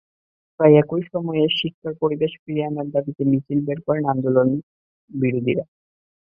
[0.59, 5.63] প্রায় একই সময়ে শিক্ষার পরিবেশ ফিরিয়ে আনার দাবিতে মিছিল বের করেন আন্দোলনবিরোধীরা।